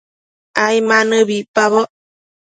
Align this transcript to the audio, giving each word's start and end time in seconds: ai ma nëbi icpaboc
ai 0.63 0.77
ma 0.87 0.97
nëbi 1.09 1.35
icpaboc 1.41 1.89